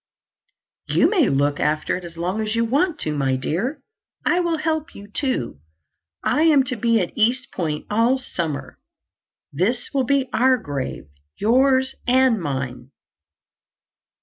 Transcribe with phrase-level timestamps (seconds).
[0.87, 3.83] "You may look after it as long as you want to, my dear.
[4.25, 5.59] I will help you, too.
[6.23, 8.79] I am to be at East Point all summer.
[9.53, 12.89] This will be our grave—yours and mine."